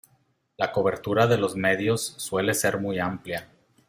La 0.57 0.71
cobertura 0.71 1.27
de 1.27 1.37
los 1.37 1.55
medios 1.55 2.01
suele 2.17 2.55
ser 2.55 2.79
muy 2.79 2.97
amplia. 2.97 3.47